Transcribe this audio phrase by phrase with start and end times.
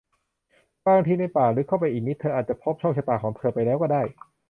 [0.87, 4.03] บางที ในป่าลึกเข้าไปอีกนิด เธออาจจะพบโชคชะตาของเธอไปแล้วก็ได้